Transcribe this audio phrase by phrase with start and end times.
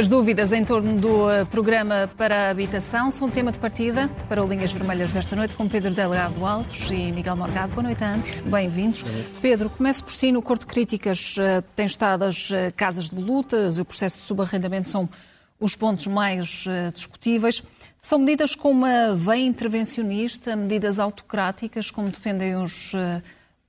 [0.00, 4.42] As dúvidas em torno do eh, programa para a habitação são tema de partida para
[4.42, 7.74] o Linhas Vermelhas desta noite com Pedro Delegado Alves e Miguel Morgado.
[7.74, 9.04] Boa noite a ambos, bem-vindos.
[9.42, 10.32] Pedro, começo por si.
[10.32, 14.16] No Corte de Críticas eh, tem estado as eh, casas de lutas e o processo
[14.16, 15.06] de subarrendamento são
[15.60, 17.62] os pontos mais discutíveis.
[18.00, 22.94] São medidas com uma veia intervencionista, medidas autocráticas, como defendem os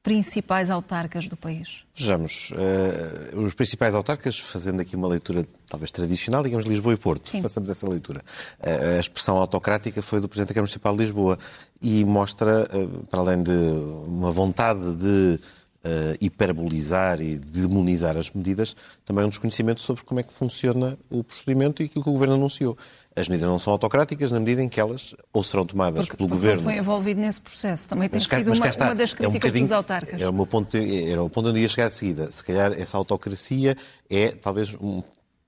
[0.04, 1.84] principais autarcas do país?
[1.96, 7.30] Vejamos, uh, os principais autarcas, fazendo aqui uma leitura talvez tradicional, digamos Lisboa e Porto,
[7.30, 7.42] Sim.
[7.42, 8.22] façamos essa leitura.
[8.60, 11.40] Uh, a expressão autocrática foi do Presidente da Câmara Municipal de Lisboa
[11.82, 15.40] e mostra, uh, para além de uma vontade de
[15.86, 21.24] uh, hiperbolizar e demonizar as medidas, também um desconhecimento sobre como é que funciona o
[21.24, 22.78] procedimento e aquilo que o Governo anunciou.
[23.14, 26.30] As medidas não são autocráticas na medida em que elas ou serão tomadas porque, pelo
[26.30, 26.64] porque Governo...
[26.64, 27.90] foi envolvido nesse processo.
[27.90, 30.22] Também tem mas, sido uma, está, uma, das críticas é um dos autarcas.
[30.22, 32.32] Era o, meu ponto, era o ponto onde ia chegar de seguida.
[32.32, 33.76] Se calhar essa autocracia
[34.10, 35.04] é talvez um,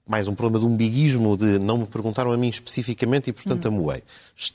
[0.05, 3.79] mais um problema de umbiguismo, de não me perguntaram a mim especificamente e, portanto, hum.
[3.79, 4.03] amoei.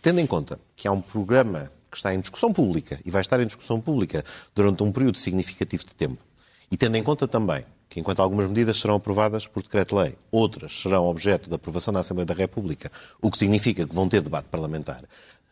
[0.03, 3.41] Tendo em conta que há um programa que está em discussão pública e vai estar
[3.41, 4.23] em discussão pública
[4.55, 6.23] durante um período significativo de tempo,
[6.71, 11.07] e tendo em conta também que, enquanto algumas medidas serão aprovadas por decreto-lei, outras serão
[11.07, 15.05] objeto de aprovação na Assembleia da República, o que significa que vão ter debate parlamentar,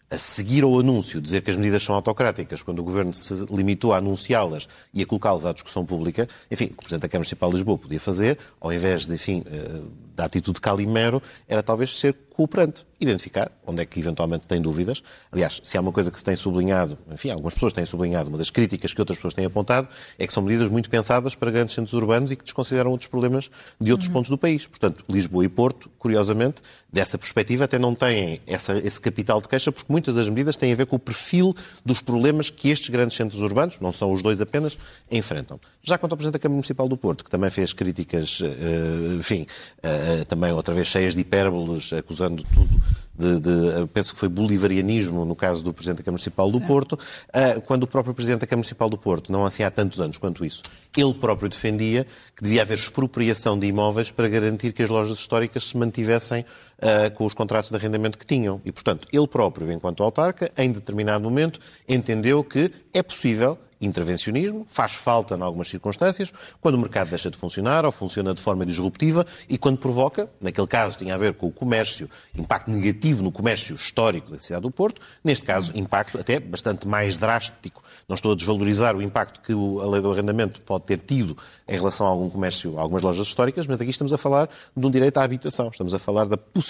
[0.09, 3.93] a seguir ao anúncio, dizer que as medidas são autocráticas, quando o Governo se limitou
[3.93, 7.57] a anunciá-las e a colocá-las à discussão pública, enfim, o Presidente da Câmara Municipal de
[7.57, 9.81] Lisboa podia fazer, ao invés de, enfim, eh,
[10.17, 15.03] da atitude calimero, era talvez ser cooperante, identificar onde é que eventualmente tem dúvidas.
[15.33, 18.37] Aliás, se há uma coisa que se tem sublinhado, enfim, algumas pessoas têm sublinhado, uma
[18.37, 21.75] das críticas que outras pessoas têm apontado, é que são medidas muito pensadas para grandes
[21.75, 23.51] centros urbanos e que desconsideram outros problemas
[23.81, 24.15] de outros uhum.
[24.15, 24.67] pontos do país.
[24.67, 26.63] Portanto, Lisboa e Porto, curiosamente,
[26.93, 30.73] dessa perspectiva, até não têm essa, esse capital de queixa, porque muitas das medidas têm
[30.73, 31.55] a ver com o perfil
[31.85, 34.79] dos problemas que estes grandes centros urbanos, não são os dois apenas,
[35.11, 35.59] enfrentam.
[35.83, 39.47] Já quanto ao Presidente da Câmara Municipal do Porto, que também fez críticas, eh, enfim,
[39.83, 42.81] eh, também outra vez cheias de hipérboles, acusando tudo
[43.19, 46.99] de, de, penso que foi bolivarianismo no caso do Presidente da Câmara Municipal do Porto,
[47.33, 50.19] eh, quando o próprio Presidente da Câmara Municipal do Porto, não assim há tantos anos
[50.19, 50.63] quanto isso,
[50.97, 52.07] ele próprio defendia
[52.37, 56.45] que devia haver expropriação de imóveis para garantir que as lojas históricas se mantivessem
[56.79, 58.61] uh, com os contratos de arrendamento que tinham.
[58.65, 64.95] E, portanto, ele próprio, enquanto autarca, em determinado momento, entendeu que é possível intervencionismo, faz
[64.95, 69.27] falta em algumas circunstâncias, quando o mercado deixa de funcionar ou funciona de forma disruptiva
[69.49, 73.75] e quando provoca, naquele caso tinha a ver com o comércio, impacto negativo no comércio
[73.75, 77.83] histórico da cidade do Porto, neste caso impacto até bastante mais drástico.
[78.09, 81.37] Não estou a desvalorizar o impacto que a lei do arrendamento pode ter tido
[81.69, 84.87] em relação a algum comércio, a algumas lojas históricas, mas aqui estamos a falar de
[84.87, 86.66] um direito à habitação, estamos a falar da possibilidade,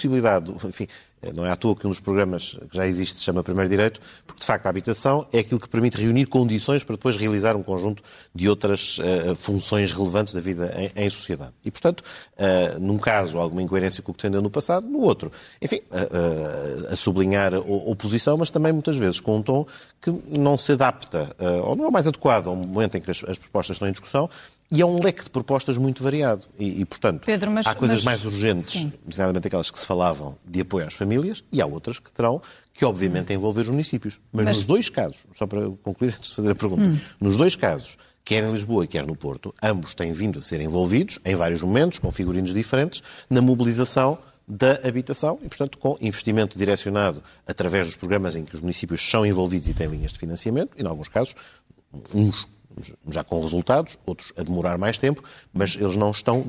[0.65, 3.43] enfim, eh, não é à toa que um dos programas que já existe se chama
[3.43, 7.17] Primeiro Direito, porque de facto a habitação é aquilo que permite reunir condições para depois
[7.17, 11.53] realizar um conjunto de outras uh, funções relevantes da vida em, em sociedade.
[11.65, 15.31] E, portanto, uh, num caso, alguma incoerência com o que defendeu no passado, no outro,
[15.61, 19.65] enfim, uh, a sublinhar a oposição, mas também muitas vezes com um tom
[20.01, 23.37] que não se adapta, ou não é mais adequado ao momento em que as, as
[23.37, 24.29] propostas estão em discussão,
[24.69, 26.45] e é um leque de propostas muito variado.
[26.59, 30.37] E, e portanto, Pedro, mas, há coisas mas, mais urgentes, designadamente aquelas que se falavam
[30.45, 31.16] de apoio às famílias,
[31.51, 32.41] e há outras que terão
[32.73, 34.19] que, obviamente, envolver os municípios.
[34.31, 36.97] Mas, mas, nos dois casos, só para concluir antes de fazer a pergunta, hum.
[37.19, 40.59] nos dois casos, quer em Lisboa e quer no Porto, ambos têm vindo a ser
[40.61, 44.17] envolvidos, em vários momentos, com figurinos diferentes, na mobilização
[44.47, 49.25] da habitação e, portanto, com investimento direcionado através dos programas em que os municípios são
[49.25, 51.35] envolvidos e têm linhas de financiamento, e, em alguns casos,
[52.13, 52.47] uns
[53.09, 55.23] já com resultados, outros a demorar mais tempo,
[55.53, 56.43] mas eles não estão,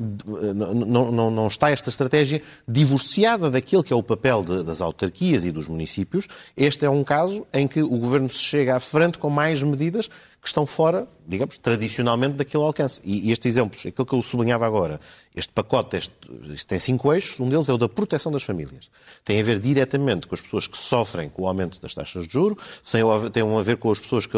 [0.55, 5.45] não, não, não está esta estratégia divorciada daquilo que é o papel de, das autarquias
[5.45, 6.27] e dos municípios.
[6.55, 10.09] Este é um caso em que o Governo se chega à frente com mais medidas
[10.41, 13.01] que estão fora, digamos, tradicionalmente daquele alcance.
[13.03, 14.99] E, estes exemplos, aquilo que eu sublinhava agora,
[15.35, 16.13] este pacote este,
[16.53, 18.89] este tem cinco eixos, um deles é o da proteção das famílias.
[19.25, 22.33] Tem a ver diretamente com as pessoas que sofrem com o aumento das taxas de
[22.33, 22.57] juros,
[22.91, 24.37] tem a ver com as pessoas que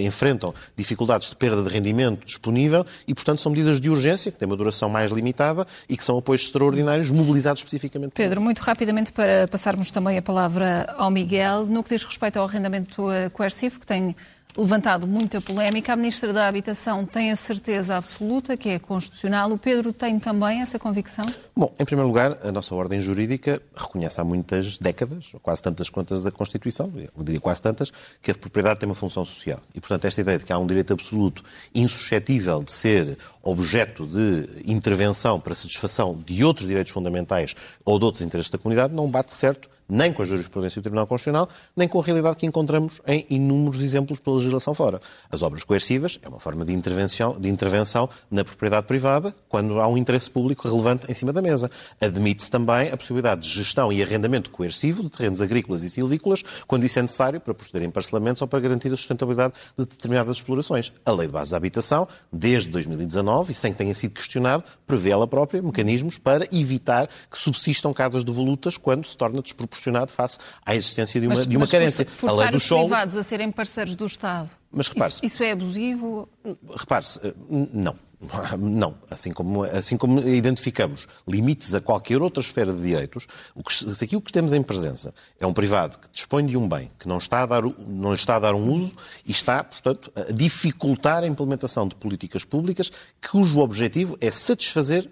[0.00, 4.46] enfrentam dificuldades de perda de rendimento disponível e, portanto, são medidas de urgência, que têm
[4.46, 8.12] uma duração mais limitada e que são apoios extraordinários mobilizados especificamente.
[8.12, 12.46] Pedro, muito rapidamente para passarmos também a palavra ao Miguel, no que diz respeito ao
[12.46, 14.14] arrendamento eh, coercivo, que tem
[14.56, 15.92] levantado muita polémica.
[15.92, 19.50] A Ministra da Habitação tem a certeza absoluta que é constitucional.
[19.52, 21.24] O Pedro tem também essa convicção?
[21.54, 26.22] Bom, em primeiro lugar, a nossa ordem jurídica reconhece há muitas décadas, quase tantas quantas
[26.22, 27.92] da Constituição, eu diria quase tantas,
[28.22, 29.60] que a propriedade tem uma função social.
[29.74, 31.42] E, portanto, esta ideia de que há um direito absoluto
[31.74, 37.54] insuscetível de ser objeto de intervenção para satisfação de outros direitos fundamentais
[37.84, 41.06] ou de outros interesses da comunidade não bate certo nem com a jurisprudência do Tribunal
[41.06, 45.00] Constitucional, nem com a realidade que encontramos em inúmeros exemplos pela legislação fora.
[45.30, 49.88] As obras coercivas é uma forma de intervenção, de intervenção na propriedade privada quando há
[49.88, 51.70] um interesse público relevante em cima da mesa.
[52.00, 56.84] Admite-se também a possibilidade de gestão e arrendamento coercivo de terrenos agrícolas e silvícolas quando
[56.84, 60.92] isso é necessário para proceder em parcelamentos ou para garantir a sustentabilidade de determinadas explorações.
[61.04, 65.10] A Lei de Base da Habitação, desde 2019, e sem que tenha sido questionado, prevê
[65.10, 69.42] ela própria mecanismos para evitar que subsistam casas devolutas quando se torna
[69.80, 72.06] desproporcionado proporcionado face à existência de uma, mas, de uma mas carência.
[72.22, 72.84] a lei dos solos...
[72.84, 76.28] privados a serem parceiros do Estado, mas repare isso, isso é abusivo?
[76.76, 77.34] Repare-se, eh,
[77.72, 77.96] não.
[78.58, 83.72] Não, assim como, assim como identificamos limites a qualquer outra esfera de direitos, o que,
[83.72, 87.08] se aquilo que temos em presença é um privado que dispõe de um bem que
[87.08, 88.94] não está a dar, não está a dar um uso
[89.26, 92.92] e está, portanto, a dificultar a implementação de políticas públicas
[93.26, 95.10] cujo objetivo é satisfazer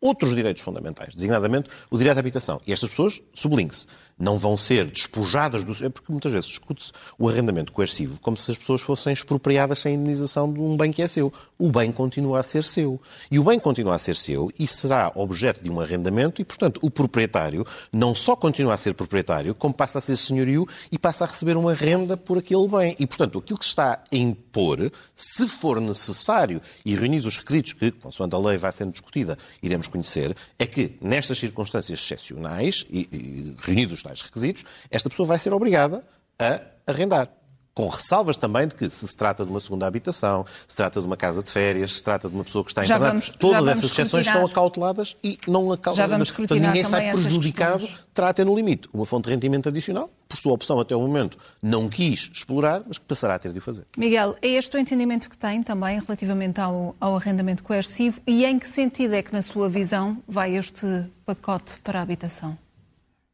[0.00, 2.60] outros direitos fundamentais, designadamente o direito à habitação.
[2.66, 3.86] E estas pessoas, sublinhe-se,
[4.20, 5.72] não vão ser despojadas do.
[5.84, 9.94] É porque muitas vezes discute-se o arrendamento coercivo como se as pessoas fossem expropriadas sem
[9.94, 11.32] indenização de um bem que é seu.
[11.58, 13.00] O bem continua a ser seu.
[13.30, 16.78] E o bem continua a ser seu e será objeto de um arrendamento e, portanto,
[16.82, 21.24] o proprietário não só continua a ser proprietário, como passa a ser senhorio e passa
[21.24, 22.94] a receber uma renda por aquele bem.
[22.98, 27.90] E, portanto, aquilo que está a impor, se for necessário e reunir os requisitos que,
[27.90, 33.56] consoante a lei vai sendo discutida, iremos conhecer, é que, nestas circunstâncias excepcionais e, e
[33.60, 36.04] reunidos os tais requisitos, esta pessoa vai ser obrigada
[36.38, 37.28] a arrendar.
[37.72, 41.06] Com ressalvas também de que se se trata de uma segunda habitação, se trata de
[41.06, 44.26] uma casa de férias, se trata de uma pessoa que está internada, todas essas exceções
[44.26, 46.30] estão acauteladas e não acauteladas.
[46.30, 47.88] Portanto, ninguém sai prejudicado,
[48.34, 51.88] ter no limite uma fonte de rendimento adicional, por sua opção até o momento não
[51.88, 53.84] quis explorar, mas que passará a ter de o fazer.
[53.98, 58.58] Miguel, é este o entendimento que tem também relativamente ao, ao arrendamento coercivo e em
[58.58, 60.86] que sentido é que, na sua visão, vai este
[61.26, 62.56] pacote para a habitação?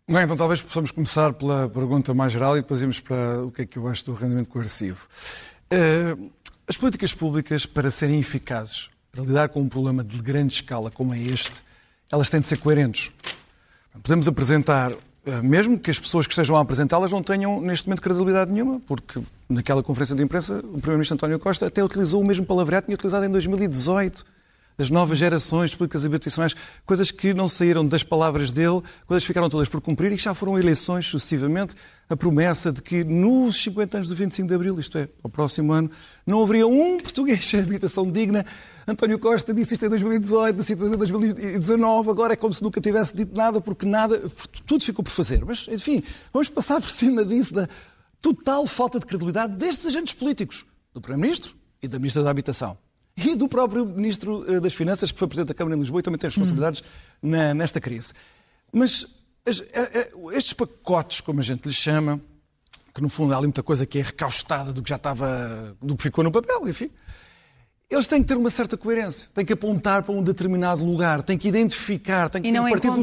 [0.08, 3.62] Bem, então talvez possamos começar pela pergunta mais geral e depois irmos para o que
[3.62, 5.06] é que eu acho do rendimento coercivo.
[5.70, 6.30] Uh,
[6.66, 11.12] as políticas públicas, para serem eficazes, para lidar com um problema de grande escala como
[11.12, 11.52] é este,
[12.10, 13.10] elas têm de ser coerentes.
[14.02, 14.92] Podemos apresentar,
[15.42, 19.20] mesmo que as pessoas que estejam a apresentá-las não tenham neste momento credibilidade nenhuma, porque
[19.48, 22.94] naquela conferência de imprensa o Primeiro-Ministro António Costa até utilizou o mesmo palavreado que tinha
[22.94, 24.24] utilizado em 2018
[24.76, 29.28] das novas gerações públicas e habitacionais, coisas que não saíram das palavras dele, coisas que
[29.28, 31.74] ficaram todas por cumprir e que já foram eleições sucessivamente.
[32.08, 35.72] A promessa de que nos 50 anos do 25 de Abril, isto é, ao próximo
[35.72, 35.90] ano,
[36.24, 38.46] não haveria um português sem habitação digna.
[38.86, 42.80] António Costa disse isto em 2018, disse isto em 2019, agora é como se nunca
[42.80, 44.22] tivesse dito nada, porque nada,
[44.66, 45.44] tudo ficou por fazer.
[45.44, 46.02] Mas, enfim,
[46.32, 47.68] vamos passar por cima disso, da
[48.20, 50.64] total falta de credibilidade destes agentes políticos,
[50.94, 52.78] do Primeiro-Ministro e da Ministra da Habitação
[53.16, 56.02] e do próprio Ministro eh, das Finanças, que foi Presidente da Câmara em Lisboa e
[56.02, 56.82] também tem responsabilidades
[57.22, 57.30] uhum.
[57.30, 58.12] na, nesta crise.
[58.72, 59.06] Mas
[59.46, 62.20] as, eh, eh, estes pacotes, como a gente lhes chama,
[62.94, 65.96] que no fundo há ali muita coisa que é recaustada do que já estava, do
[65.96, 66.90] que ficou no papel, enfim,
[67.88, 71.38] eles têm que ter uma certa coerência, têm que apontar para um determinado lugar, têm
[71.38, 72.48] que identificar, têm que
[72.90, 73.02] de um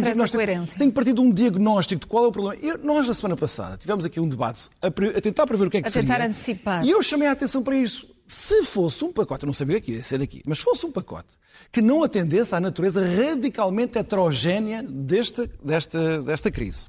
[0.77, 2.61] têm que partir de um diagnóstico de qual é o problema.
[2.61, 5.77] Eu, nós, na semana passada, tivemos aqui um debate a, a tentar prever o que
[5.77, 6.13] é que a seria.
[6.13, 6.85] A tentar antecipar.
[6.85, 8.12] E eu chamei a atenção para isso.
[8.25, 10.91] Se fosse um pacote, eu não sabia o que ia ser aqui, mas fosse um
[10.91, 11.37] pacote
[11.71, 16.87] que não atendesse à natureza radicalmente heterogénea desta, desta, desta crise,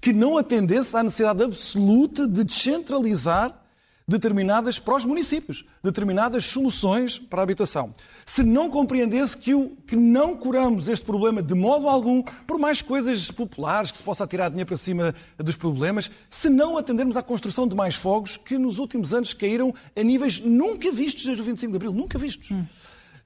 [0.00, 3.65] que não atendesse à necessidade absoluta de descentralizar
[4.08, 7.92] determinadas para os municípios, determinadas soluções para a habitação.
[8.24, 12.80] Se não compreendesse que, o, que não curamos este problema de modo algum, por mais
[12.80, 17.22] coisas populares que se possa tirar dinheiro para cima dos problemas, se não atendermos à
[17.22, 21.44] construção de mais fogos que nos últimos anos caíram a níveis nunca vistos desde o
[21.44, 22.52] 25 de Abril, nunca vistos.
[22.52, 22.64] Hum.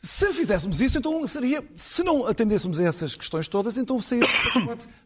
[0.02, 4.26] Se fizéssemos isso, então seria, se não atendêssemos a essas questões todas, então seria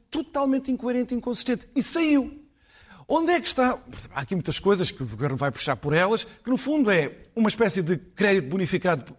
[0.09, 1.67] totalmente incoerente e inconsistente.
[1.75, 2.44] E saiu.
[3.07, 3.79] Onde é que está?
[4.15, 7.17] Há aqui muitas coisas que o governo vai puxar por elas, que no fundo é
[7.37, 9.17] uma espécie de crédito bonificado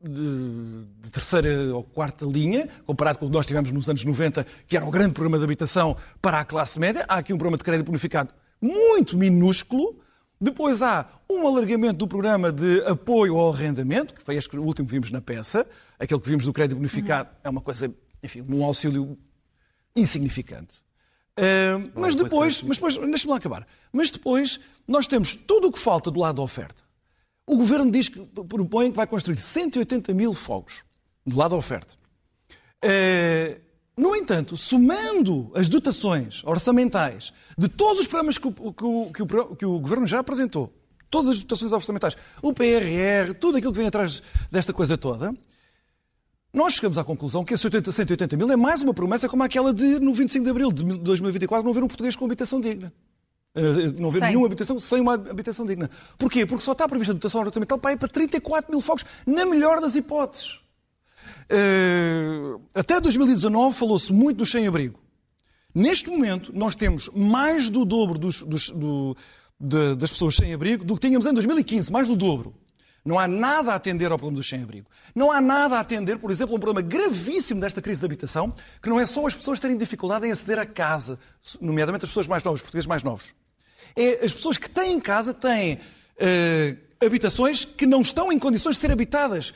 [0.00, 4.46] de, de, terceira ou quarta linha, comparado com o que nós tivemos nos anos 90,
[4.66, 7.04] que era o grande programa de habitação para a classe média.
[7.08, 9.98] Há aqui um programa de crédito bonificado muito minúsculo.
[10.40, 14.94] Depois há um alargamento do programa de apoio ao arrendamento, que foi este último que
[14.94, 15.66] vimos na peça.
[15.98, 17.92] Aquele que vimos do crédito bonificado é uma coisa,
[18.22, 19.18] enfim, um auxílio
[19.94, 20.82] insignificante.
[21.38, 23.66] Uh, mas depois, mas depois deixa-me lá acabar.
[23.92, 26.82] Mas depois nós temos tudo o que falta do lado da oferta.
[27.46, 30.84] O governo diz que propõe que vai construir 180 mil fogos
[31.26, 31.94] do lado da oferta.
[32.84, 33.60] Uh,
[33.96, 39.22] no entanto, somando as dotações orçamentais de todos os programas que o, que o, que
[39.22, 40.72] o, que o governo já apresentou,
[41.10, 45.34] todas as dotações orçamentais, o PRR, tudo aquilo que vem atrás desta coisa toda,
[46.52, 49.72] nós chegamos à conclusão que esses 80, 180 mil é mais uma promessa como aquela
[49.72, 52.92] de, no 25 de abril de 2024, não haver um português com habitação digna.
[53.54, 55.90] Eh, não haver nenhuma habitação sem uma habitação digna.
[56.18, 56.44] Porquê?
[56.44, 59.80] Porque só está prevista a dotação orçamental para ir para 34 mil fogos, na melhor
[59.80, 60.60] das hipóteses.
[61.50, 64.98] Uh, até 2019 falou-se muito do sem-abrigo.
[65.74, 69.16] Neste momento, nós temos mais do dobro dos, dos, do,
[69.58, 72.54] de, das pessoas sem abrigo do que tínhamos em 2015, mais do dobro.
[73.04, 74.86] Não há nada a atender ao problema do sem-abrigo.
[75.14, 78.54] Não há nada a atender, por exemplo, a um problema gravíssimo desta crise de habitação,
[78.80, 81.18] que não é só as pessoas terem dificuldade em aceder à casa,
[81.60, 83.34] nomeadamente as pessoas mais novas, os portugueses mais novos.
[83.96, 88.80] É as pessoas que têm casa têm uh, habitações que não estão em condições de
[88.80, 89.52] ser habitadas.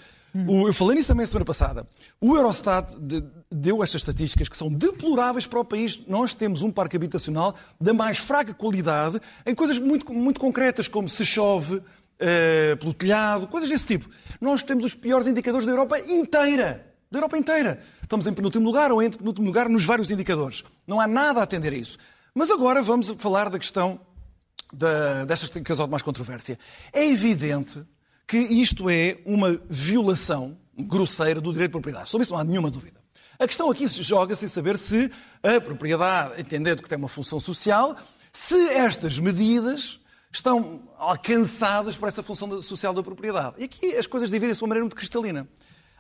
[0.67, 1.89] Eu falei nisso também a semana passada.
[2.21, 2.95] O Eurostat
[3.51, 5.99] deu estas estatísticas que são deploráveis para o país.
[6.07, 11.09] Nós temos um parque habitacional da mais fraca qualidade em coisas muito, muito concretas, como
[11.09, 11.81] se chove,
[12.21, 14.09] uh, pelo telhado, coisas desse tipo.
[14.41, 16.93] Nós temos os piores indicadores da Europa inteira.
[17.11, 17.81] Da Europa inteira.
[18.03, 20.65] Estamos em penúltimo lugar ou em penúltimo lugar nos vários indicadores.
[20.87, 21.99] Não há nada a atender a isso.
[22.35, 24.01] Mas agora vamos falar da questão
[24.73, 26.59] da, destas que causou mais controvérsia.
[26.93, 27.83] É evidente
[28.27, 32.09] que isto é uma violação grosseira do direito de propriedade.
[32.09, 33.01] Sobre isso não há nenhuma dúvida.
[33.39, 35.11] A questão aqui joga-se em saber se
[35.43, 37.97] a propriedade, entendendo que tem uma função social,
[38.33, 40.01] se estas medidas
[40.37, 43.57] estão alcançadas por essa função social da propriedade.
[43.59, 45.49] E aqui as coisas dividem-se de uma maneira muito cristalina.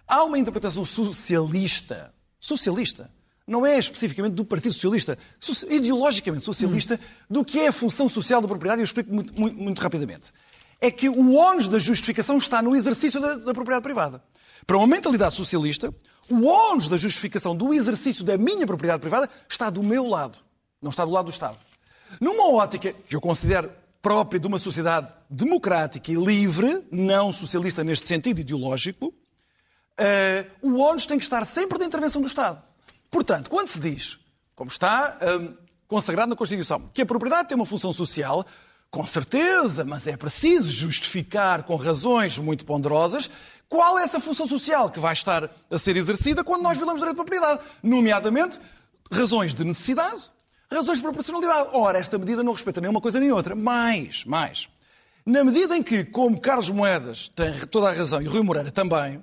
[0.07, 3.11] Há uma interpretação socialista, socialista,
[3.47, 5.19] não é especificamente do Partido Socialista,
[5.71, 6.99] ideologicamente socialista,
[7.31, 10.33] do que é a função social da propriedade, e eu explico muito, muito, muito rapidamente
[10.81, 14.23] é que o ónus da justificação está no exercício da, da propriedade privada.
[14.67, 15.95] Para uma mentalidade socialista,
[16.29, 20.39] o ónus da justificação do exercício da minha propriedade privada está do meu lado,
[20.83, 21.57] não está do lado do Estado.
[22.21, 23.71] Numa ótica que eu considero
[24.07, 29.13] própria de uma sociedade democrática e livre, não socialista neste sentido ideológico, uh,
[30.63, 32.63] o ónus tem que estar sempre da intervenção do Estado.
[33.11, 34.17] Portanto, quando se diz,
[34.55, 35.57] como está uh,
[35.89, 38.47] consagrado na Constituição, que a propriedade tem uma função social,
[38.93, 43.29] com certeza, mas é preciso justificar com razões muito ponderosas
[43.69, 47.05] qual é essa função social que vai estar a ser exercida quando nós violamos o
[47.05, 48.61] direito de propriedade, nomeadamente
[49.11, 50.31] razões de necessidade,
[50.71, 51.71] razões de proporcionalidade.
[51.73, 53.55] Ora, esta medida não respeita nem uma coisa nem outra.
[53.55, 54.69] Mais, mais.
[55.25, 59.23] Na medida em que, como Carlos Moedas tem toda a razão e Rui Moreira também,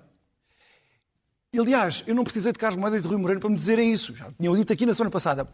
[1.57, 4.15] aliás, eu não precisei de Carlos Moedas e de Rui Moreira para me dizerem isso.
[4.15, 5.47] Já tinham dito aqui na semana passada.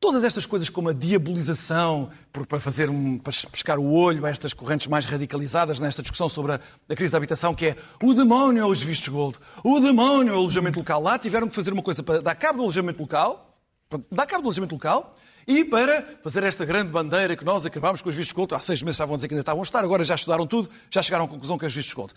[0.00, 4.52] Todas estas coisas como a diabolização, para fazer um, para pescar o olho a estas
[4.52, 8.62] correntes mais radicalizadas nesta discussão sobre a, a, crise da habitação, que é o demónio
[8.62, 11.00] é os vistos gold, o demónio é o alojamento local.
[11.00, 13.58] Lá tiveram que fazer uma coisa para dar cabo do alojamento local,
[13.88, 18.02] para dar cabo do alojamento local, e para fazer esta grande bandeira que nós acabámos
[18.02, 18.54] com os vistos gold.
[18.54, 20.70] Há seis meses estavam a dizer que ainda estavam a estar, agora já estudaram tudo,
[20.90, 22.12] já chegaram à conclusão que é os vistos gold.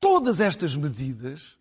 [0.00, 1.58] Todas estas medidas,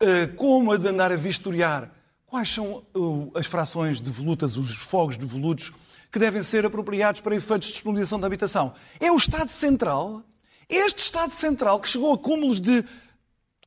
[0.00, 1.90] eh, como a de andar a vistoriar
[2.28, 5.72] Quais são uh, as frações devolutas, os fogos devolutos,
[6.12, 8.74] que devem ser apropriados para efeitos de disponibilização da habitação?
[9.00, 10.22] É o Estado Central,
[10.68, 12.84] este Estado Central que chegou a cúmulos de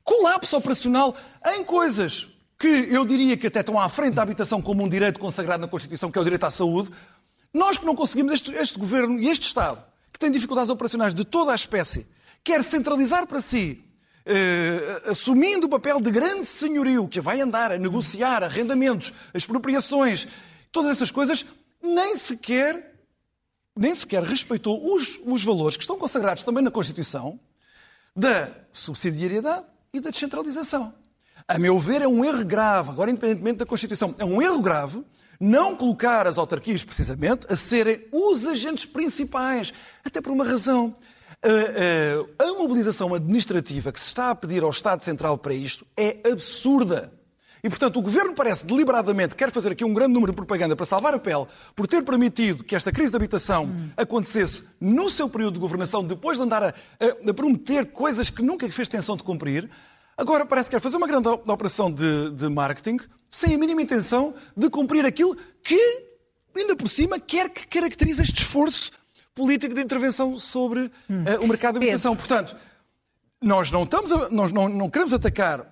[0.04, 1.16] colapso operacional
[1.56, 2.30] em coisas
[2.62, 5.68] que eu diria que até estão à frente da habitação como um direito consagrado na
[5.68, 6.92] Constituição, que é o direito à saúde.
[7.52, 11.26] Nós que não conseguimos, este, este governo e este Estado, que tem dificuldades operacionais de
[11.26, 12.06] toda a espécie,
[12.44, 13.84] quer centralizar para si
[14.24, 20.28] Uh, assumindo o papel de grande senhorio que vai andar a negociar arrendamentos, expropriações,
[20.72, 21.44] todas essas coisas,
[21.82, 23.02] nem sequer,
[23.76, 27.40] nem sequer respeitou os, os valores que estão consagrados também na Constituição
[28.16, 30.94] da subsidiariedade e da descentralização.
[31.48, 35.04] A meu ver, é um erro grave, agora independentemente da Constituição, é um erro grave
[35.40, 39.74] não colocar as autarquias, precisamente, a serem os agentes principais,
[40.06, 40.96] até por uma razão
[41.44, 45.86] a, a, a mobilização administrativa que se está a pedir ao Estado Central para isto
[45.98, 47.12] é absurda.
[47.64, 50.86] E, portanto, o Governo parece deliberadamente quer fazer aqui um grande número de propaganda para
[50.86, 51.46] salvar a pele
[51.76, 53.90] por ter permitido que esta crise de habitação hum.
[53.96, 58.42] acontecesse no seu período de governação, depois de andar a, a, a, prometer coisas que
[58.42, 59.70] nunca fez tensão de cumprir.
[60.18, 63.00] Agora parece que quer fazer uma grande operação de, de marketing
[63.30, 66.04] sem a mínima intenção de cumprir aquilo que,
[66.56, 68.92] ainda por cima, quer que caracterize este esforço
[69.34, 70.92] política de intervenção sobre uh,
[71.42, 72.16] o mercado de habitação.
[72.16, 72.56] Portanto,
[73.42, 75.66] nós não, estamos a, nós não, não queremos atacar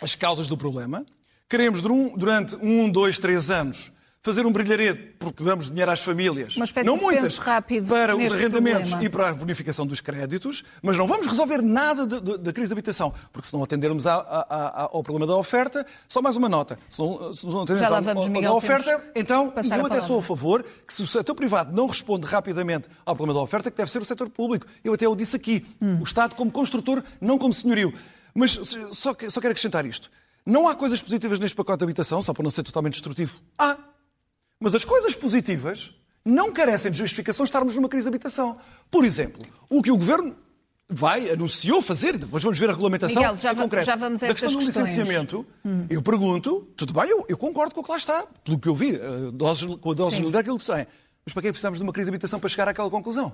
[0.00, 1.04] as causas do problema,
[1.48, 3.92] queremos durante um, dois, três anos
[4.26, 9.04] fazer um brilharete porque damos dinheiro às famílias, não muitas, para os arrendamentos problema.
[9.04, 12.68] e para a bonificação dos créditos, mas não vamos resolver nada de- de- da crise
[12.68, 16.34] de habitação, porque se não atendermos à- à- à- ao problema da oferta, só mais
[16.36, 19.84] uma nota, se não, se não atendermos ao- vamos, ao- Miguel, da oferta, então, eu
[19.84, 23.38] a até sou a favor que se o setor privado não responde rapidamente ao problema
[23.38, 24.66] da oferta, que deve ser o setor público.
[24.82, 26.00] Eu até o disse aqui, Hum.
[26.00, 27.94] o Estado como construtor, não como senhorio.
[28.34, 28.50] Mas
[28.90, 30.10] só, só quero acrescentar isto.
[30.44, 33.40] Não há coisas positivas neste pacote de habitação, só para não ser totalmente destrutivo.
[33.58, 33.76] Há.
[34.60, 35.92] Mas as coisas positivas
[36.24, 38.56] não carecem de justificação estarmos numa crise de habitação.
[38.90, 40.34] Por exemplo, o que o Governo
[40.88, 43.86] vai, anunciou fazer, depois vamos ver a regulamentação Miguel, já concreto.
[43.86, 44.88] já vamos a da questão estas do questões.
[44.88, 45.46] licenciamento,
[45.90, 48.74] eu pergunto, tudo bem, eu, eu concordo com o que lá está, pelo que eu
[48.74, 49.00] vi, eh,
[49.32, 50.24] doses, com a dose Sim.
[50.26, 50.86] de daquilo que tem.
[51.24, 53.32] Mas para que é que precisamos de uma crise de habitação para chegar àquela conclusão?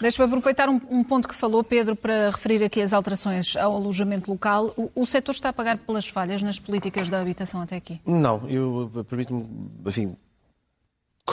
[0.00, 4.30] Deixa-me aproveitar um, um ponto que falou, Pedro, para referir aqui as alterações ao alojamento
[4.30, 4.72] local.
[4.76, 8.00] O, o setor está a pagar pelas falhas nas políticas da habitação até aqui?
[8.06, 9.44] Não, eu eh, permito-me,
[9.86, 10.16] enfim,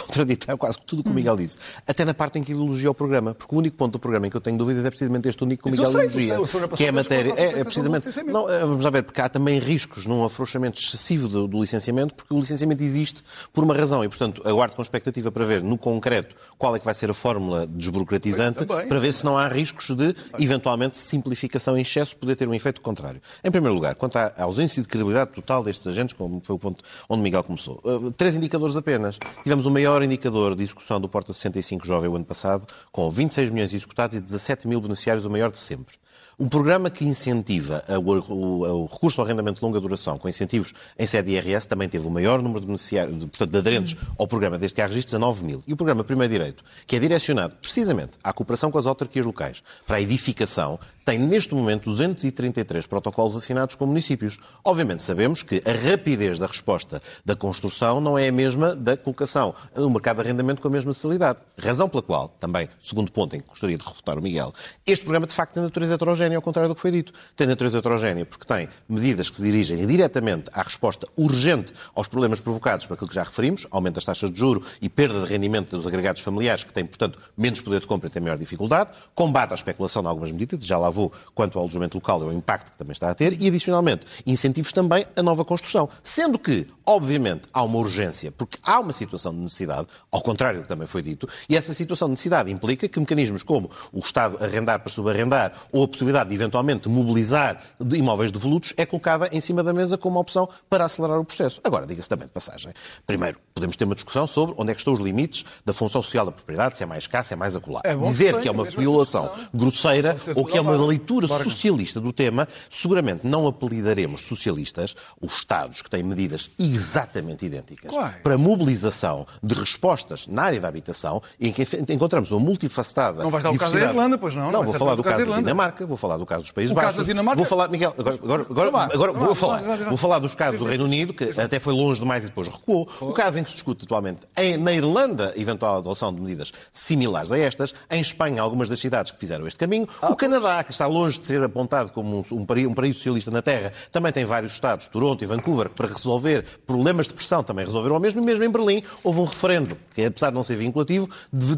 [0.01, 1.57] contraditar quase tudo o que o Miguel disse.
[1.87, 4.27] Até na parte em que ele elogia o programa, porque o único ponto do programa
[4.27, 6.37] em que eu tenho dúvidas é precisamente este único que o Miguel sei, elogia,
[6.75, 7.33] que é a matéria.
[7.37, 8.07] É, é precisamente.
[8.25, 12.13] Não, eh, vamos lá ver, porque há também riscos num afrouxamento excessivo do, do licenciamento,
[12.13, 13.23] porque o licenciamento existe
[13.53, 16.85] por uma razão e, portanto, aguardo com expectativa para ver no concreto qual é que
[16.85, 18.87] vai ser a fórmula desburocratizante, Também.
[18.87, 22.81] para ver se não há riscos de, eventualmente, simplificação em excesso poder ter um efeito
[22.81, 23.21] contrário.
[23.43, 26.83] Em primeiro lugar, quanto à ausência de credibilidade total destes agentes, como foi o ponto
[27.07, 27.79] onde Miguel começou.
[27.83, 29.19] Uh, Três indicadores apenas.
[29.43, 33.51] Tivemos o maior indicador de execução do Porta 65 Jovem o ano passado, com 26
[33.51, 35.93] milhões executados e 17 mil beneficiários, o maior de sempre.
[36.39, 41.33] Um programa que incentiva o, recurso ao arrendamento de longa duração, com incentivos em sede
[41.33, 45.19] IRS, também teve o maior número de, beneficiários, portanto, de aderentes ao programa registros, a
[45.19, 45.63] 9 mil.
[45.67, 49.61] E o programa Primeiro Direito, que é direcionado precisamente à cooperação com as autarquias locais,
[49.85, 54.39] para a edificação, tem neste momento 233 protocolos assinados com municípios.
[54.63, 59.53] Obviamente sabemos que a rapidez da resposta da construção não é a mesma da colocação
[59.75, 61.39] no mercado de arrendamento com a mesma facilidade.
[61.59, 64.51] Razão pela qual, também, segundo ponto em que gostaria de refutar o Miguel,
[64.85, 67.13] este programa de facto tem natureza heterogénea, ao contrário do que foi dito.
[67.35, 72.39] Tem natureza heterogénea porque tem medidas que se dirigem diretamente à resposta urgente aos problemas
[72.39, 75.69] provocados por aquilo que já referimos, aumento das taxas de juro e perda de rendimento
[75.77, 79.51] dos agregados familiares, que têm, portanto, menos poder de compra e têm maior dificuldade, combate
[79.51, 80.89] à especulação de algumas medidas, já lá
[81.33, 84.71] quanto ao alojamento local e ao impacto que também está a ter, e, adicionalmente, incentivos
[84.71, 85.89] também à nova construção.
[86.03, 90.63] Sendo que, obviamente, há uma urgência, porque há uma situação de necessidade, ao contrário do
[90.63, 94.37] que também foi dito, e essa situação de necessidade implica que mecanismos como o Estado
[94.43, 99.41] arrendar para subarrendar ou a possibilidade de, eventualmente, mobilizar de imóveis devolutos é colocada em
[99.41, 101.59] cima da mesa como uma opção para acelerar o processo.
[101.63, 102.73] Agora, diga-se também de passagem.
[103.05, 106.25] Primeiro, podemos ter uma discussão sobre onde é que estão os limites da função social
[106.25, 107.81] da propriedade, se é mais cá, se é mais acolá.
[107.83, 111.99] É Dizer que é uma essa violação grosseira ou que é uma ao leitura socialista
[111.99, 117.93] do tema, seguramente não apelidaremos socialistas os Estados que têm medidas exatamente idênticas
[118.23, 123.43] para mobilização de respostas na área da habitação em que encontramos uma multifacetada Não vais
[123.43, 123.79] dar o caso da.
[123.81, 124.45] Irlanda, pois não?
[124.45, 125.37] Não Não, vou falar do caso da caso.
[125.41, 127.03] Dinamarca, vou falar do caso dos Países O caso Baixos.
[127.03, 127.37] da Dinamarca?
[127.37, 129.61] Vou falar, Miguel, agora, agora, agora, vou falar.
[129.61, 132.87] Vou falar dos casos do Reino Unido, que até foi longe demais e depois recuou.
[133.01, 137.31] O caso em que se discute atualmente em, na Irlanda, eventual adoção de medidas similares
[137.31, 137.73] a estas.
[137.89, 139.87] Em Espanha, algumas das cidades que fizeram este caminho.
[140.01, 142.99] Ah, o Canadá, que está longe de ser apontado como um, um, paraíso, um paraíso
[142.99, 147.13] socialista na Terra, também tem vários estados, Toronto e Vancouver, que para resolver problemas de
[147.13, 148.21] pressão também resolveram o mesmo.
[148.21, 151.09] E mesmo em Berlim houve um referendo, que apesar de não ser vinculativo,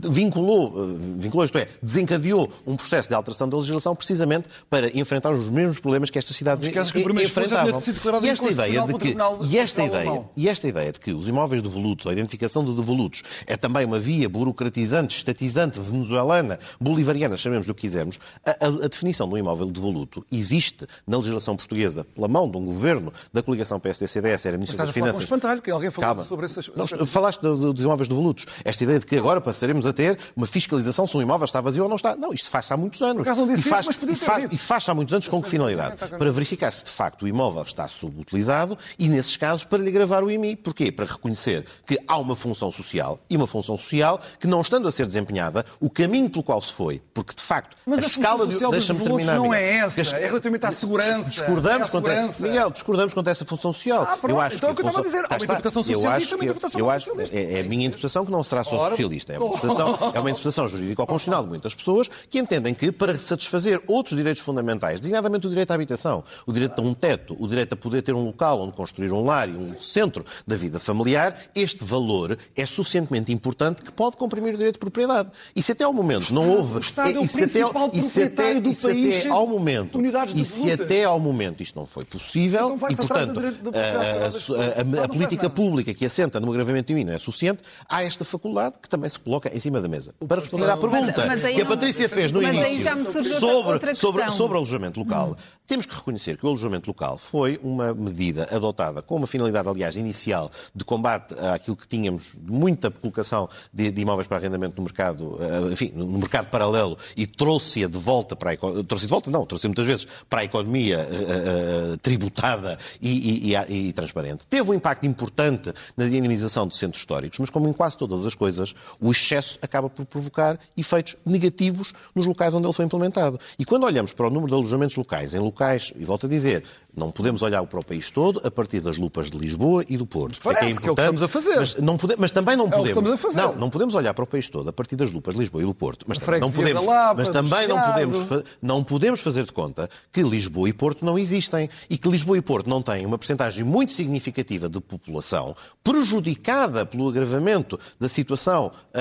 [0.10, 5.32] vinculou, eh, vinculou, isto é, desencadeou um processo de alteração da legislação precisamente para enfrentar
[5.32, 7.00] os mesmos problemas que estas cidades que
[7.48, 7.82] enfrentavam.
[8.26, 11.62] E esta ideia de que, e esta ideia, e esta ideia de que os imóveis
[11.62, 17.74] devolutos, a identificação de devolutos, é também uma via burocratizante, estatizante, venezuelana, bolivariana, chamemos do
[17.74, 22.28] que quisermos, a, a- a definição de um imóvel devoluto existe na legislação portuguesa pela
[22.28, 25.24] mão de um governo da coligação PSD-CDS, era Ministro das Finanças.
[25.24, 26.24] espantalho, que alguém falou Calma.
[26.24, 26.70] sobre essas...
[26.76, 28.46] Não, falaste do- do- dos imóveis devolutos.
[28.66, 31.84] Esta ideia de que agora passaremos a ter uma fiscalização se um imóvel está vazio
[31.84, 32.16] ou não está.
[32.16, 33.26] Não, isto faz-se há muitos anos.
[33.60, 35.96] e faz, isso, podia e faz- e faz-se há muitos anos com que finalidade?
[35.98, 40.24] Para verificar se de facto o imóvel está subutilizado e, nesses casos, para lhe gravar
[40.24, 40.56] o IMI.
[40.56, 40.92] Porquê?
[40.92, 44.92] Para reconhecer que há uma função social e uma função social que, não estando a
[44.92, 48.48] ser desempenhada, o caminho pelo qual se foi, porque de facto Mas a, a escala
[48.48, 48.58] de.
[48.98, 49.36] Deixa-me terminar.
[49.36, 49.54] não Miguel.
[49.60, 52.44] é essa, Porque é relativamente à segurança, Discordamos contra, segurança.
[52.44, 54.04] Miguel, discordamos contra essa função social.
[54.04, 55.24] Ah, pronto, eu acho então é o que eu estava a dizer.
[55.26, 57.12] Há uma interpretação socialista e uma interpretação eu acho-.
[57.32, 58.90] É, é a minha interpretação que não será só Ora.
[58.92, 59.34] socialista.
[59.34, 63.82] É uma interpretação, é uma interpretação jurídico-constitucional de muitas pessoas que entendem que, para satisfazer
[63.88, 67.74] outros direitos fundamentais, designadamente o direito à habitação, o direito a um teto, o direito
[67.74, 71.36] a poder ter um local onde construir um lar e um centro da vida familiar,
[71.56, 75.30] este valor é suficientemente importante que pode comprimir o direito de propriedade.
[75.56, 76.78] E se até ao momento não houve...
[76.78, 80.42] O Estado é o principal até- proprietário do e se até ao momento, unidades de
[80.42, 84.82] e se até ao momento isto não foi possível, Então e portanto a- a- a-
[84.82, 88.88] a- Não política pública que assenta no agravamento mínimo é suficiente, há esta faculdade que
[88.90, 90.14] também se coloca em cima da mesa.
[90.28, 92.82] Para responder à pergunta Mas- mas que a não- Patrícia fez no mas aí início
[92.84, 95.36] já me surgiu outra- sobre, sobre, sobre o alojamento local,
[95.68, 99.98] temos que reconhecer que o alojamento local foi uma medida adotada com uma finalidade, aliás,
[99.98, 104.84] inicial de combate àquilo que tínhamos de muita colocação de, de imóveis para arrendamento no
[104.84, 109.30] mercado, eh, enfim, no mercado paralelo e trouxe-a de volta para a trouxe de volta,
[109.30, 114.48] não, trouxe muitas vezes para a economia eh, eh, tributada e, e- e- e transparente.
[114.48, 118.34] Teve um impacto importante na dinamização de centros históricos, mas como em quase todas as
[118.34, 123.38] coisas, o excesso acaba por provocar efeitos negativos nos locais onde ele foi implementado.
[123.60, 125.57] E quando olhamos para o número de alojamentos locais, em locais,
[125.96, 126.64] e volto a dizer,
[126.98, 130.06] não podemos olhar para o país todo a partir das lupas de Lisboa e do
[130.06, 130.40] Porto.
[130.44, 131.56] Parece que é o que estamos a fazer.
[131.58, 132.90] Mas, não pode- mas também não É podemos.
[132.90, 133.38] estamos a fazer.
[133.38, 135.66] Não, não podemos olhar para o país todo a partir das lupas de Lisboa e
[135.66, 136.06] do Porto.
[136.08, 138.18] Mas também não podemos, Lapa, mas também não podemos,
[138.62, 142.42] não podemos fazer de conta que Lisboa e Porto não existem e que Lisboa e
[142.42, 149.00] Porto não têm uma percentagem muito significativa de população prejudicada pelo agravamento da situação ah,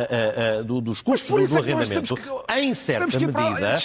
[0.59, 3.79] ah, do- dos custos do, do é arrendamento, que- em certa a medida,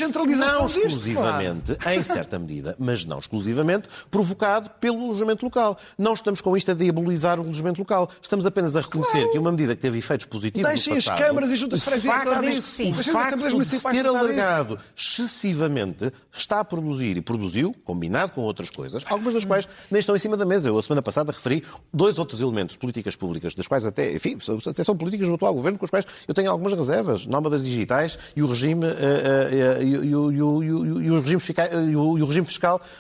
[0.46, 5.78] não disto, exclusivamente, em certa medida, mas não exclusivamente, provocado pelo alojamento local.
[5.98, 8.10] Não estamos com isto a diabolizar o alojamento local.
[8.22, 11.26] Estamos apenas a reconhecer que uma medida que teve efeitos positivos Deixem no as passado,
[11.28, 16.12] câmaras e juntas de freguesia tratar disso, o as facto de se ter alargado excessivamente
[16.32, 20.20] está a produzir e produziu, combinado com outras coisas, algumas das quais nem estão em
[20.20, 20.70] cima da mesa.
[20.70, 24.38] Eu, a semana passada, referi dois outros elementos de políticas públicas, das quais até, enfim,
[24.68, 27.26] até são políticas do atual governo, com as quais eu tenho algumas reservas.
[27.26, 31.92] Nómadas digitais e o regime, eh, eh, eh, e o- regime fiscal- e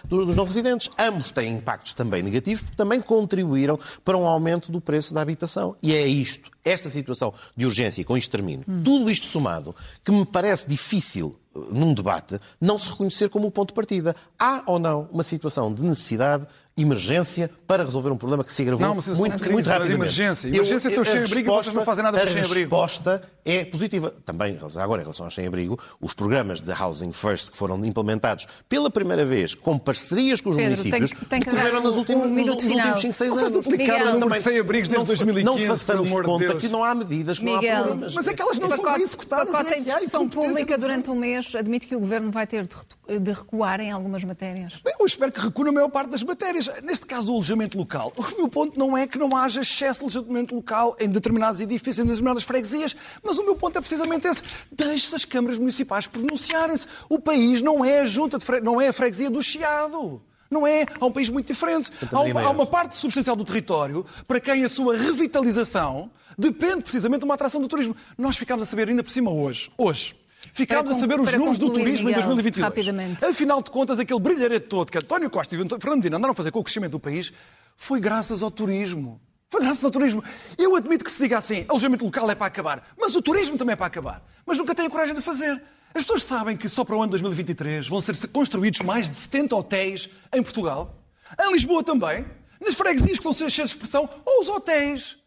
[0.03, 0.89] e do- dos não residentes.
[0.97, 5.75] Ambos têm impactos também negativos, porque também contribuíram para um aumento do preço da habitação.
[5.81, 10.25] E é isto, esta situação de urgência, com isto termino, tudo isto somado, que me
[10.25, 14.15] parece difícil eh, num debate, não se reconhecer como o ponto de partida.
[14.37, 18.85] Há ou não uma situação de necessidade, emergência, para resolver um problema que se agravou
[18.87, 19.93] Não, situação muito, muito é de rapidamente.
[19.95, 20.47] emergência.
[20.47, 22.75] Emergência tem o a sem-abrigo e vocês não fazem nada para o sem-abrigo.
[22.75, 24.11] A resposta é positiva.
[24.25, 28.89] Também, agora, em relação ao sem-abrigo, os programas de Housing First que foram implementados pela
[28.89, 31.97] primeira vez com parcerias com os Pedro, municípios tem que- tem que decorreram dar nos
[31.97, 32.97] últimos, um nos últimos final.
[32.97, 33.65] 5, 6 Vocês anos.
[33.65, 36.61] duplicaram o número Também de sem-abrigos desde não fa- 2015, Não façamos conta Deus.
[36.63, 38.13] que não há medidas, que Miguel, não há problemas.
[38.15, 39.51] Mas é que elas não são bem executadas.
[39.51, 43.31] pacote é em discussão pública durante um mês admite que o Governo vai ter de
[43.31, 44.79] recuar em algumas matérias.
[44.83, 46.60] Bem, Eu espero que recua na maior parte das matérias.
[46.83, 50.17] Neste caso do alojamento local, o meu ponto não é que não haja excesso de
[50.17, 54.41] alojamento local em determinados edifícios, em determinadas freguesias, mas o meu ponto é precisamente esse.
[54.71, 56.87] Deixe as câmaras municipais pronunciarem-se.
[57.09, 58.61] O país não é a junta de fre...
[58.61, 60.21] não é a freguesia do Chiado.
[60.49, 60.85] Não é.
[60.99, 61.89] Há um país muito diferente.
[62.11, 67.19] Há uma, há uma parte substancial do território para quem a sua revitalização depende precisamente
[67.19, 67.95] de uma atração do turismo.
[68.17, 69.71] Nós ficámos a saber ainda por cima hoje.
[69.77, 70.20] Hoje.
[70.53, 72.63] Ficámos a saber os números do turismo em Miguel, 2022.
[72.63, 73.25] rapidamente.
[73.25, 76.51] Afinal de contas, aquele brilharete todo que António Costa e Fernando Medina andaram a fazer
[76.51, 77.31] com o crescimento do país
[77.75, 79.21] foi graças ao turismo.
[79.49, 80.23] Foi graças ao turismo.
[80.57, 83.73] Eu admito que se diga assim, alojamento local é para acabar, mas o turismo também
[83.73, 84.23] é para acabar.
[84.45, 85.61] Mas nunca têm a coragem de fazer.
[85.93, 89.55] As pessoas sabem que só para o ano 2023 vão ser construídos mais de 70
[89.55, 90.95] hotéis em Portugal.
[91.39, 92.25] Em Lisboa também.
[92.61, 95.17] Nas freguesias que estão cheias de expressão, ou os hotéis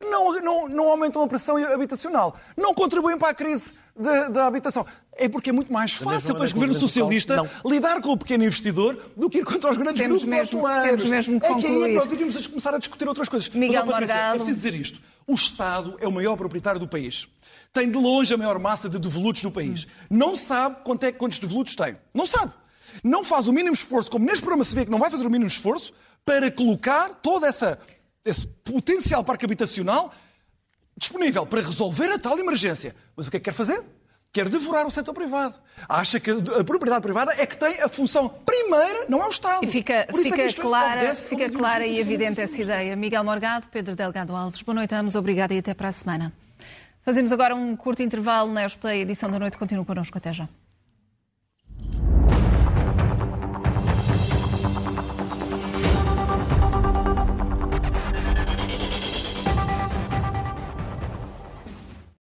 [0.00, 4.84] não, não, não aumentam a pressão habitacional, não contribuem para a crise da, da habitação.
[5.16, 8.98] É porque é muito mais fácil para o governo socialista lidar com o pequeno investidor
[9.16, 10.86] do que ir contra os grandes Temos grupos mesmo- hotelanos.
[10.86, 11.94] temos mesmo que É que aí concluir.
[11.94, 13.48] nós iríamos começar a discutir outras coisas.
[13.50, 14.34] Miguel Mas, Patrícia, Morgado.
[14.34, 15.00] É preciso dizer isto.
[15.26, 17.28] O Estado é o maior proprietário do país.
[17.72, 19.86] Tem de longe a maior massa de devolutos no país.
[20.10, 21.96] Não sabe quanto é, quantos devolutos tem.
[22.12, 22.52] Não sabe.
[23.02, 25.30] Não faz o mínimo esforço, como neste programa se vê que não vai fazer o
[25.30, 25.92] mínimo esforço,
[26.24, 27.78] para colocar todo essa,
[28.24, 30.12] esse potencial parque habitacional
[30.96, 32.94] disponível para resolver a tal emergência.
[33.16, 33.82] Mas o que é que quer fazer?
[34.32, 35.60] Quer devorar o setor privado.
[35.88, 39.64] Acha que a propriedade privada é que tem a função primeira, não é o Estado.
[39.64, 42.96] E fica, é fica isto clara, fica clara e evidente essa ideia.
[42.96, 46.32] Miguel Morgado, Pedro Delgado Alves, boa noite a ambos, obrigada e até para a semana.
[47.04, 49.56] Fazemos agora um curto intervalo nesta edição da noite.
[49.56, 50.48] Continuem connosco até já.